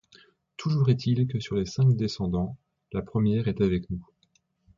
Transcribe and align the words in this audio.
Toujours 0.57 0.89
est-il 0.89 1.27
que 1.27 1.39
sur 1.39 1.55
les 1.55 1.67
cinq 1.67 1.95
Descendants, 1.95 2.57
la 2.91 3.03
première 3.03 3.47
est 3.47 3.61
avec 3.61 3.87
nous. 3.91 4.03